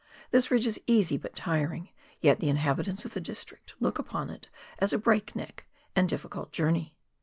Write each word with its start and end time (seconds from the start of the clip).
This 0.31 0.49
ridge 0.49 0.65
is 0.65 0.81
easy 0.87 1.15
but 1.15 1.35
tiring, 1.35 1.89
yet 2.21 2.39
the 2.39 2.49
inhabitants 2.49 3.05
of 3.05 3.13
the 3.13 3.21
district 3.21 3.75
look 3.79 3.99
upon 3.99 4.31
it 4.31 4.49
as 4.79 4.93
a 4.93 4.97
breakneck 4.97 5.67
and 5.95 6.09
difficult 6.09 6.51
journey. 6.51 6.95